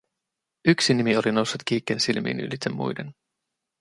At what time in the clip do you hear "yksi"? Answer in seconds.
0.67-0.93